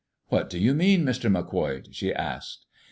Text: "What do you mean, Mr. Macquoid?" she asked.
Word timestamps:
"What 0.29 0.49
do 0.49 0.57
you 0.57 0.73
mean, 0.73 1.03
Mr. 1.03 1.31
Macquoid?" 1.31 1.93
she 1.93 2.11
asked. 2.11 2.65